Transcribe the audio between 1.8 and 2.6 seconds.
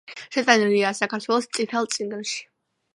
წიგნში.